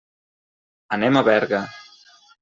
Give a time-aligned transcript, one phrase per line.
[0.97, 1.59] Anem a Berga.